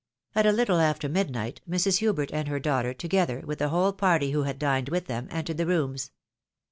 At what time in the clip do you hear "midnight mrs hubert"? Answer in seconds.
1.07-2.31